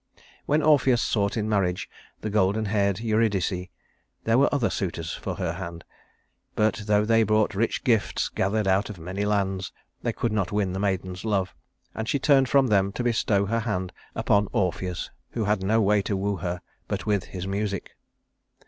When 0.47 0.63
Orpheus 0.63 0.99
sought 0.99 1.37
in 1.37 1.47
marriage 1.47 1.87
the 2.21 2.31
golden 2.31 2.65
haired 2.65 3.01
Eurydice, 3.01 3.67
there 4.23 4.39
were 4.39 4.49
other 4.51 4.71
suitors 4.71 5.13
for 5.13 5.35
her 5.35 5.53
hand, 5.53 5.83
but 6.55 6.77
though 6.87 7.05
they 7.05 7.21
brought 7.21 7.53
rich 7.53 7.83
gifts, 7.83 8.27
gathered 8.27 8.67
out 8.67 8.89
of 8.89 8.97
many 8.97 9.25
lands, 9.25 9.71
they 10.01 10.11
could 10.11 10.31
not 10.31 10.51
win 10.51 10.73
the 10.73 10.79
maiden's 10.79 11.23
love, 11.23 11.53
and 11.93 12.09
she 12.09 12.17
turned 12.17 12.49
from 12.49 12.65
them 12.65 12.91
to 12.93 13.03
bestow 13.03 13.45
her 13.45 13.59
hand 13.59 13.93
upon 14.15 14.47
Orpheus 14.53 15.11
who 15.33 15.43
had 15.45 15.61
no 15.61 15.79
way 15.79 16.01
to 16.01 16.17
woo 16.17 16.37
her 16.37 16.61
but 16.87 17.05
with 17.05 17.25
his 17.25 17.45
music. 17.45 17.91